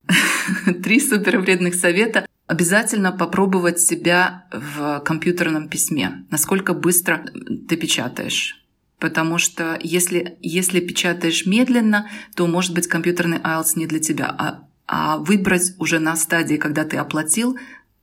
[0.84, 2.26] Три супер вредных совета.
[2.46, 6.26] Обязательно попробовать себя в компьютерном письме.
[6.30, 7.26] Насколько быстро
[7.70, 8.64] ты печатаешь.
[9.00, 14.28] Потому что если, если печатаешь медленно, то, может быть, компьютерный IELTS не для тебя.
[14.38, 17.58] А, а выбрать уже на стадии, когда ты оплатил,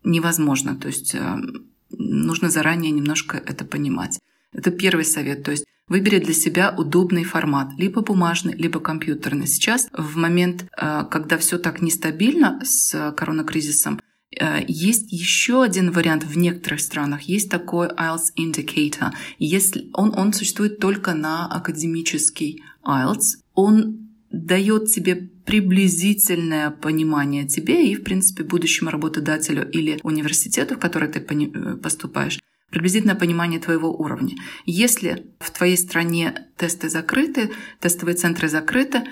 [0.05, 0.77] невозможно.
[0.77, 1.37] То есть э,
[1.91, 4.19] нужно заранее немножко это понимать.
[4.53, 5.43] Это первый совет.
[5.43, 9.49] То есть Выбери для себя удобный формат, либо бумажный, либо компьютерный.
[9.49, 14.01] Сейчас, в момент, э, когда все так нестабильно с коронакризисом,
[14.41, 17.23] э, есть еще один вариант в некоторых странах.
[17.23, 19.11] Есть такой IELTS Indicator.
[19.41, 23.39] Если он, он существует только на академический IELTS.
[23.55, 31.09] Он дает тебе приблизительное понимание тебе и, в принципе, будущему работодателю или университету, в который
[31.09, 32.39] ты э, поступаешь,
[32.71, 34.37] приблизительное понимание твоего уровня.
[34.65, 39.03] Если в твоей стране тесты закрыты, тестовые центры закрыты,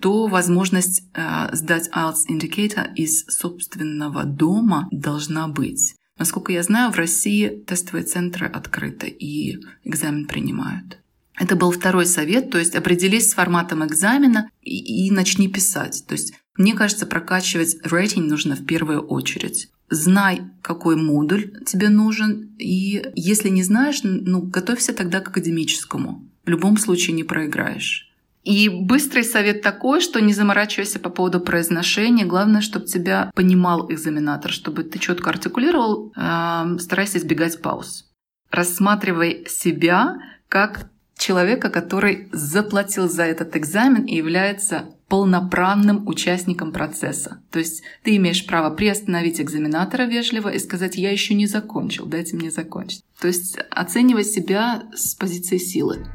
[0.00, 5.94] то возможность э, сдать IELTS Indicator из собственного дома должна быть.
[6.18, 10.98] Насколько я знаю, в России тестовые центры открыты и экзамен принимают.
[11.38, 16.04] Это был второй совет, то есть определись с форматом экзамена и, и начни писать.
[16.06, 19.70] То есть мне кажется, прокачивать рейтинг нужно в первую очередь.
[19.90, 26.28] Знай, какой модуль тебе нужен, и если не знаешь, ну, готовься тогда к академическому.
[26.44, 28.12] В любом случае не проиграешь.
[28.42, 32.26] И быстрый совет такой, что не заморачивайся по поводу произношения.
[32.26, 38.06] Главное, чтобы тебя понимал экзаменатор, чтобы ты четко артикулировал, э, старайся избегать пауз.
[38.50, 40.16] Рассматривай себя
[40.48, 47.42] как человека, который заплатил за этот экзамен и является полноправным участником процесса.
[47.50, 52.36] То есть ты имеешь право приостановить экзаменатора вежливо и сказать «я еще не закончил, дайте
[52.36, 53.02] мне закончить».
[53.20, 56.06] То есть оценивай себя с позиции силы.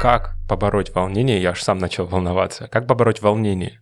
[0.00, 1.40] Как побороть волнение?
[1.40, 2.66] Я аж сам начал волноваться.
[2.66, 3.80] Как побороть волнение?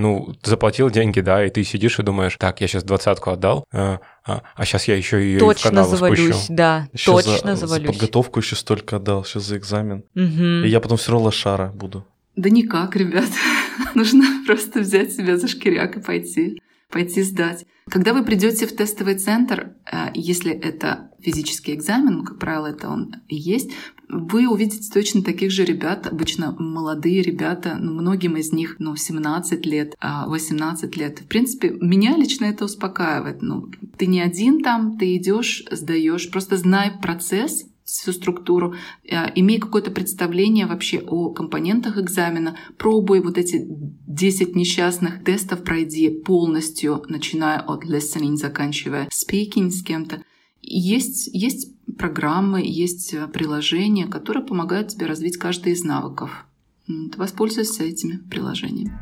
[0.00, 4.00] Ну, заплатил деньги, да, и ты сидишь и думаешь, так, я сейчас двадцатку отдал, а,
[4.24, 6.54] а, а сейчас я еще ее точно в канал завалюсь, спущу.
[6.54, 7.86] да, Еще точно за, завалюсь.
[7.86, 10.04] За подготовку еще столько отдал, сейчас за экзамен.
[10.14, 10.64] Мгм.
[10.64, 12.06] И я потом все равно лошара буду.
[12.36, 13.28] Да никак, ребят.
[13.94, 17.66] Нужно просто взять себя за шкиряк и пойти, пойти сдать.
[17.90, 22.88] Когда вы придете в тестовый центр, э, если это физический экзамен, ну, как правило, это
[22.88, 23.72] он и есть,
[24.12, 29.64] вы увидите точно таких же ребят, обычно молодые ребята, ну, многим из них, ну, 17
[29.66, 31.20] лет, а, 18 лет.
[31.20, 33.42] В принципе, меня лично это успокаивает.
[33.42, 39.58] Ну, ты не один там, ты идешь, сдаешь, просто знай процесс, всю структуру, э, имей
[39.58, 47.58] какое-то представление вообще о компонентах экзамена, пробуй вот эти 10 несчастных тестов, пройди полностью, начиная
[47.58, 50.22] от listening, заканчивая speaking с кем-то.
[50.62, 56.46] Есть, есть программы, есть э, приложения, которые помогают тебе развить каждый из навыков.
[56.86, 58.98] Ты воспользуйся этими приложениями.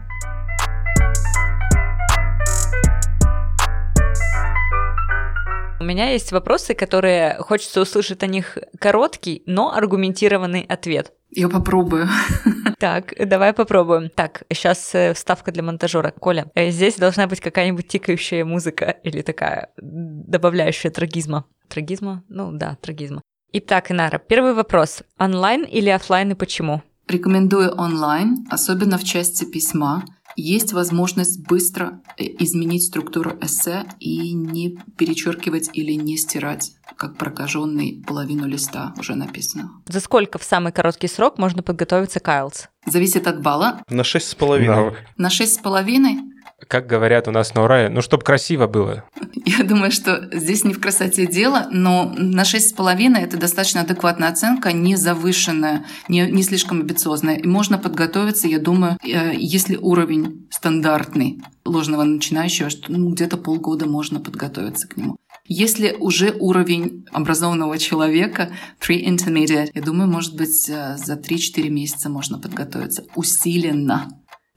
[5.81, 11.12] У меня есть вопросы, которые хочется услышать о них короткий, но аргументированный ответ.
[11.31, 12.09] Я попробую.
[12.79, 14.09] Так, давай попробуем.
[14.09, 16.12] Так, сейчас вставка для монтажера.
[16.12, 21.45] Коля, э, здесь должна быть какая-нибудь тикающая музыка или такая добавляющая трагизма.
[21.69, 22.23] Трагизма?
[22.29, 23.21] Ну да, трагизма.
[23.53, 25.03] Итак, Инара, первый вопрос.
[25.19, 26.83] Онлайн или оффлайн и почему?
[27.09, 30.05] Рекомендую онлайн, особенно в части письма.
[30.40, 38.05] Есть возможность быстро э, изменить структуру эссе и не перечеркивать или не стирать, как прокаженный
[38.07, 39.72] половину листа уже написано.
[39.88, 42.68] За сколько в самый короткий срок можно подготовиться к IELTS?
[42.87, 43.83] Зависит от балла.
[43.90, 44.92] На шесть с половиной.
[44.92, 44.96] Да.
[45.16, 46.18] На шесть с половиной
[46.66, 49.05] Как говорят у нас на Урале, ну, чтобы красиво было.
[49.44, 54.73] Я думаю, что здесь не в красоте дело, но на 6,5 это достаточно адекватная оценка,
[54.73, 57.37] не завышенная, не, не слишком амбициозная.
[57.37, 63.87] И можно подготовиться, я думаю, э, если уровень стандартный ложного начинающего, что ну, где-то полгода
[63.87, 65.16] можно подготовиться к нему.
[65.47, 68.51] Если уже уровень образованного человека,
[68.87, 74.09] pre-intermediate, я думаю, может быть, э, за 3-4 месяца можно подготовиться усиленно.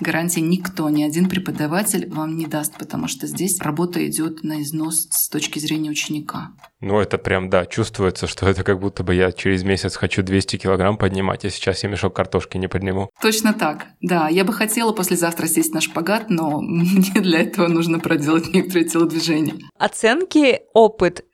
[0.01, 5.07] Гарантии никто, ни один преподаватель вам не даст, потому что здесь работа идет на износ
[5.11, 6.51] с точки зрения ученика.
[6.79, 10.57] Ну, это прям, да, чувствуется, что это как будто бы я через месяц хочу 200
[10.57, 13.09] килограмм поднимать, а сейчас я мешок картошки не подниму.
[13.21, 13.85] Точно так.
[14.01, 18.85] Да, я бы хотела послезавтра сесть на шпагат, но мне для этого нужно проделать некоторые
[18.85, 19.55] телодвижения.
[19.77, 21.25] Оценки, опыт.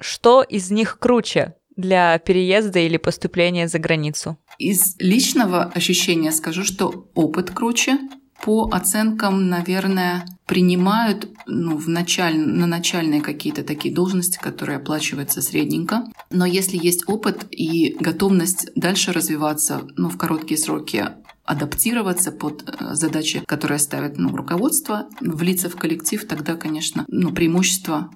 [0.00, 4.38] Что из них круче для переезда или поступления за границу?
[4.58, 7.98] Из личного ощущения скажу, что опыт круче.
[8.42, 12.38] По оценкам, наверное, принимают ну, в началь...
[12.38, 16.04] на начальные какие-то такие должности, которые оплачиваются средненько.
[16.30, 21.04] Но если есть опыт и готовность дальше развиваться ну, в короткие сроки,
[21.44, 28.10] адаптироваться под э, задачи, которые ставит ну, руководство, влиться в коллектив, тогда, конечно, ну, преимущество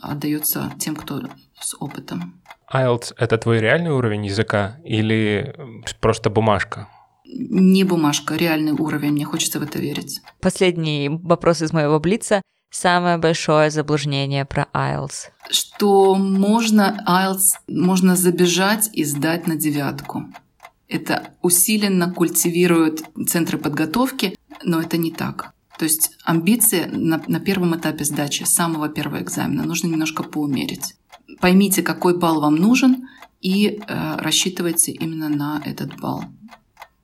[0.00, 1.28] отдается тем, кто
[1.60, 2.41] с опытом.
[2.72, 5.54] IELTS— это твой реальный уровень языка или
[6.00, 6.88] просто бумажка?
[7.24, 10.20] Не бумажка, реальный уровень, мне хочется в это верить.
[10.40, 12.42] Последний вопрос из моего блица.
[12.70, 15.28] самое большое заблуждение про IELTS?
[15.50, 20.24] Что можно IELTS можно забежать и сдать на девятку.
[20.88, 25.52] Это усиленно культивируют центры подготовки, но это не так.
[25.78, 30.94] То есть амбиции на, на первом этапе сдачи, самого первого экзамена, нужно немножко поумерить.
[31.40, 33.08] Поймите, какой балл вам нужен,
[33.40, 36.24] и э, рассчитывайте именно на этот балл.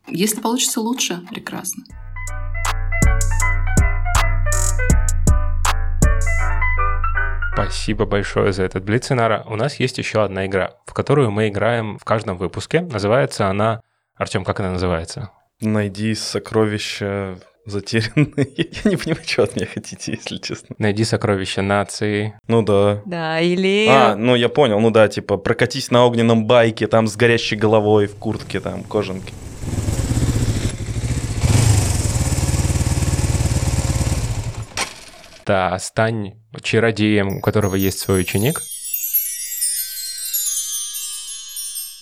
[0.07, 1.85] Если получится лучше, прекрасно.
[7.53, 9.45] Спасибо большое за этот блиц, Инара.
[9.49, 12.83] У нас есть еще одна игра, в которую мы играем в каждом выпуске.
[12.83, 13.83] Называется она...
[14.15, 15.31] Артем, как она называется?
[15.61, 17.39] Найди сокровища
[17.71, 18.49] затерянные.
[18.85, 20.75] Я не понимаю, что от меня хотите, если честно.
[20.79, 22.39] Найди сокровища нации.
[22.49, 23.03] Ну да.
[23.07, 23.87] Да, или...
[23.89, 28.07] А, ну я понял, ну да, типа прокатись на огненном байке, там с горящей головой,
[28.07, 29.33] в куртке, там, кожанке.
[35.47, 38.61] Да, стань чародеем, у которого есть свой ученик.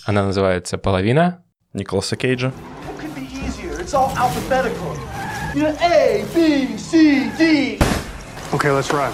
[0.05, 1.45] Она называется «Половина».
[1.73, 2.53] Николаса Кейджа.
[3.89, 5.06] What
[5.57, 7.79] A, B, C, D.
[8.53, 9.11] Okay, let's run.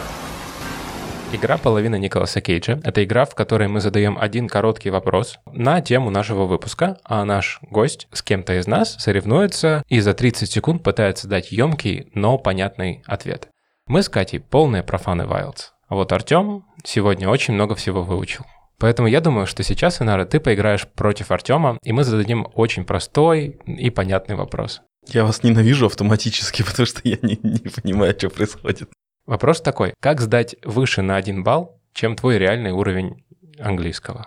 [1.32, 6.10] Игра «Половина Николаса Кейджа»— это игра, в которой мы задаем один короткий вопрос на тему
[6.10, 11.28] нашего выпуска, а наш гость с кем-то из нас соревнуется и за 30 секунд пытается
[11.28, 13.48] дать емкий, но понятный ответ.
[13.86, 18.44] Мы с Катей полные профаны Wilds, а вот Артем сегодня очень много всего выучил.
[18.82, 23.60] Поэтому я думаю, что сейчас, Инара, ты поиграешь против Артема, и мы зададим очень простой
[23.64, 24.82] и понятный вопрос.
[25.06, 28.90] Я вас ненавижу автоматически, потому что я не, не понимаю, что происходит.
[29.24, 33.24] Вопрос такой, как сдать выше на один балл, чем твой реальный уровень
[33.60, 34.26] английского?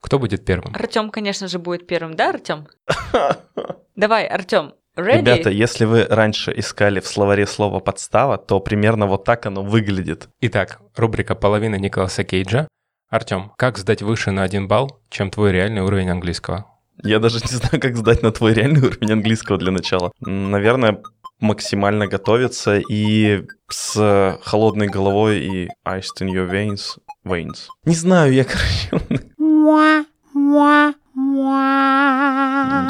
[0.00, 0.72] Кто будет первым?
[0.76, 2.68] Артем, конечно же, будет первым, да, Артем?
[3.96, 5.16] Давай, Артем, ready?
[5.16, 10.28] Ребята, если вы раньше искали в словаре слово «подстава», то примерно вот так оно выглядит.
[10.40, 12.68] Итак, рубрика «Половина Николаса Кейджа».
[13.08, 16.66] Артем, как сдать выше на один балл, чем твой реальный уровень английского?
[17.04, 20.10] Я даже не знаю, как сдать на твой реальный уровень английского для начала.
[20.18, 21.02] Наверное,
[21.38, 26.98] максимально готовиться и с холодной головой и iced in your veins.
[27.24, 27.68] Veins.
[27.84, 28.44] Не знаю, я,
[28.90, 29.06] короче...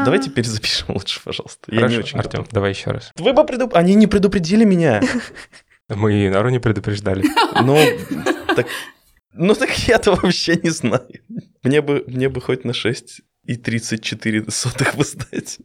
[0.04, 1.60] Давайте перезапишем лучше, пожалуйста.
[1.68, 2.52] Я не Хорошо, очень Артем, готов.
[2.52, 3.10] давай еще раз.
[3.16, 3.74] Вы бы предуп...
[3.74, 5.02] Они не предупредили меня.
[5.88, 7.24] Мы и Нару не предупреждали.
[7.62, 7.78] Ну,
[8.54, 8.66] так...
[9.36, 11.08] Ну, так я-то вообще не знаю.
[11.62, 15.58] Мне бы, мне бы хоть на 6 и 34 сотых бы сдать.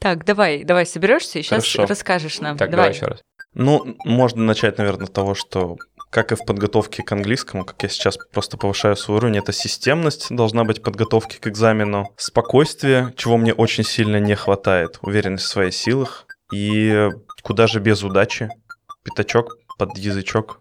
[0.00, 1.86] Так, давай, давай, соберешься и сейчас Хорошо.
[1.86, 2.56] расскажешь нам.
[2.56, 3.20] Так, давай еще раз.
[3.54, 5.76] Ну, можно начать, наверное, с того, что,
[6.10, 10.28] как и в подготовке к английскому, как я сейчас просто повышаю свой уровень, это системность
[10.30, 15.74] должна быть подготовки к экзамену, спокойствие, чего мне очень сильно не хватает, уверенность в своих
[15.74, 17.08] силах, и
[17.42, 18.48] куда же без удачи,
[19.02, 20.60] пятачок под язычок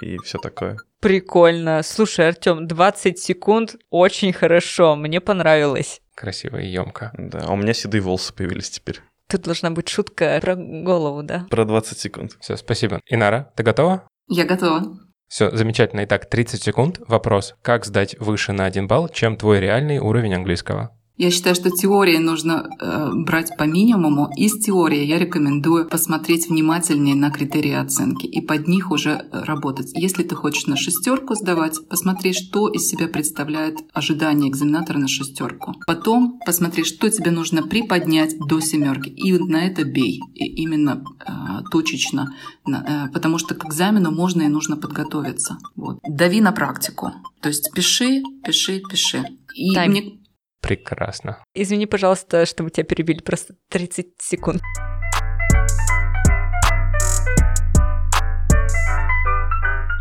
[0.00, 0.78] и все такое.
[1.06, 1.84] Прикольно.
[1.84, 4.96] Слушай, Артем, 20 секунд очень хорошо.
[4.96, 6.00] Мне понравилось.
[6.16, 7.12] Красиво и емко.
[7.16, 9.00] Да, а у меня седые волосы появились теперь.
[9.28, 11.46] Тут должна быть шутка про голову, да?
[11.48, 12.32] Про 20 секунд.
[12.40, 13.00] Все, спасибо.
[13.08, 14.08] Инара, ты готова?
[14.26, 14.98] Я готова.
[15.28, 16.02] Все, замечательно.
[16.02, 16.98] Итак, 30 секунд.
[17.06, 17.54] Вопрос.
[17.62, 20.95] Как сдать выше на один балл, чем твой реальный уровень английского?
[21.18, 24.30] Я считаю, что теории нужно э, брать по минимуму.
[24.36, 29.92] Из теории я рекомендую посмотреть внимательнее на критерии оценки и под них уже э, работать.
[29.94, 35.76] Если ты хочешь на шестерку сдавать, посмотри, что из себя представляет ожидание экзаменатора на шестерку.
[35.86, 39.08] Потом посмотри, что тебе нужно приподнять до семерки.
[39.08, 40.20] И на это бей.
[40.34, 41.32] И именно э,
[41.70, 42.34] точечно.
[42.68, 45.56] Э, потому что к экзамену можно и нужно подготовиться.
[45.76, 45.98] Вот.
[46.06, 47.12] Дави на практику.
[47.40, 49.24] То есть пиши, пиши, пиши.
[49.54, 49.90] И Тайм.
[49.92, 50.18] мне
[50.66, 51.44] Прекрасно.
[51.54, 53.20] Извини, пожалуйста, что мы тебя перебили.
[53.20, 54.60] Просто 30 секунд.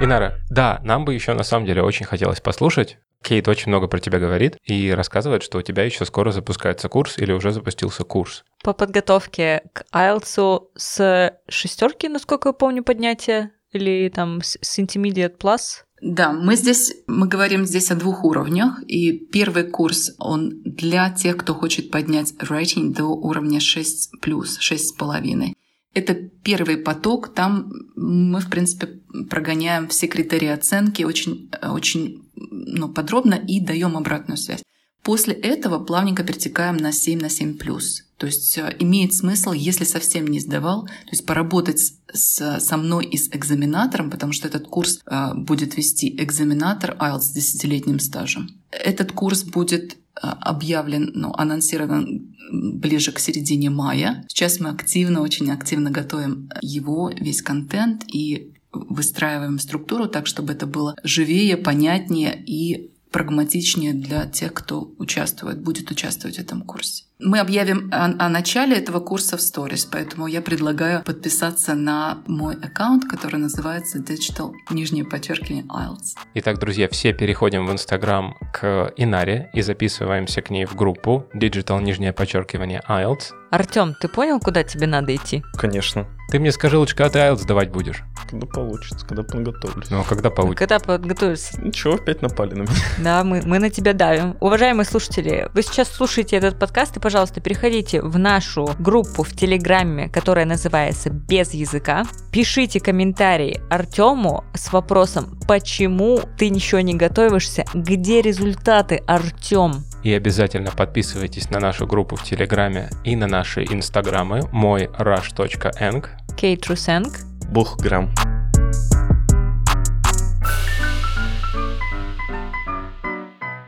[0.02, 2.98] Инара, да, нам бы еще на самом деле очень хотелось послушать.
[3.22, 7.20] Кейт очень много про тебя говорит и рассказывает, что у тебя еще скоро запускается курс
[7.20, 8.44] или уже запустился курс.
[8.64, 15.84] По подготовке к IELTS с шестерки, насколько я помню, поднятие, или там с Intermediate Plus.
[16.02, 18.84] Да, мы здесь, мы говорим здесь о двух уровнях.
[18.88, 25.54] И первый курс, он для тех, кто хочет поднять writing до уровня 6 плюс, 6,5.
[25.94, 33.36] Это первый поток, там мы, в принципе, прогоняем все критерии оценки очень, очень ну, подробно
[33.36, 34.62] и даем обратную связь.
[35.06, 38.06] После этого плавненько перетекаем на 7 на 7 плюс.
[38.18, 43.06] То есть э, имеет смысл, если совсем не сдавал, то есть поработать с- со мной
[43.06, 48.50] и с экзаменатором, потому что этот курс э, будет вести экзаменатор IELTS с десятилетним стажем.
[48.72, 54.26] Этот курс будет э, объявлен, ну, анонсирован ближе к середине мая.
[54.28, 60.66] Сейчас мы активно, очень активно готовим его, весь контент и выстраиваем структуру так, чтобы это
[60.66, 67.06] было живее, понятнее и прагматичнее для тех, кто участвует, будет участвовать в этом курсе.
[67.18, 72.56] Мы объявим о, о начале этого курса в сторис, поэтому я предлагаю подписаться на мой
[72.56, 76.18] аккаунт, который называется Digital нижнее подчеркивание IELTS.
[76.34, 81.82] Итак, друзья, все переходим в Инстаграм к Инаре и записываемся к ней в группу Digital
[81.82, 83.32] нижнее подчеркивание IELTS.
[83.56, 85.42] Артем, ты понял, куда тебе надо идти?
[85.54, 86.06] Конечно.
[86.30, 88.04] Ты мне скажи лучше, когда ты IELTS сдавать будешь?
[88.30, 89.90] Когда получится, когда подготовлюсь.
[89.90, 90.68] Ну, а когда получится?
[90.68, 91.62] Когда подготовишься?
[91.62, 92.74] Ничего, опять напали на меня.
[92.98, 94.36] Да, мы, мы на тебя давим.
[94.42, 100.10] Уважаемые слушатели, вы сейчас слушаете этот подкаст, и, пожалуйста, переходите в нашу группу в Телеграме,
[100.10, 102.04] которая называется «Без языка».
[102.34, 109.86] Пишите комментарии Артему с вопросом, почему ты ничего не готовишься, где результаты, Артем?
[110.06, 116.06] И обязательно подписывайтесь на нашу группу в Телеграме и на наши инстаграмы мой rush.eng.
[116.38, 117.22] Кейт Трусенг.
[117.50, 118.14] Бухграм.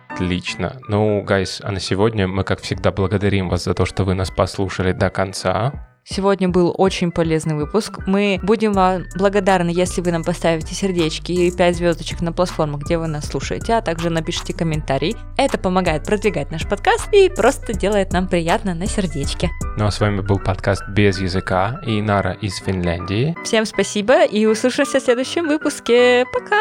[0.09, 0.79] Отлично.
[0.87, 4.29] Ну, гайс, а на сегодня мы, как всегда, благодарим вас за то, что вы нас
[4.29, 5.96] послушали до конца.
[6.09, 7.99] Сегодня был очень полезный выпуск.
[8.07, 12.97] Мы будем вам благодарны, если вы нам поставите сердечки и 5 звездочек на платформах, где
[12.97, 15.17] вы нас слушаете, а также напишите комментарий.
[15.37, 19.49] Это помогает продвигать наш подкаст и просто делает нам приятно на сердечке.
[19.77, 23.35] Ну а с вами был подкаст «Без языка» и Нара из Финляндии.
[23.43, 26.25] Всем спасибо и услышимся в следующем выпуске.
[26.31, 26.55] Пока!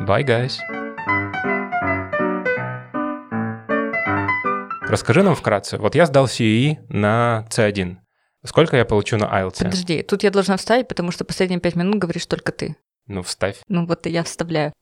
[0.00, 0.54] Bye, guys!
[4.82, 5.78] Расскажи нам вкратце.
[5.78, 7.98] Вот я сдал CE на C1.
[8.44, 9.58] Сколько я получу на IELTS?
[9.58, 12.76] Подожди, тут я должна вставить, потому что последние пять минут говоришь только ты.
[13.06, 13.58] Ну, вставь.
[13.68, 14.72] Ну вот я вставляю.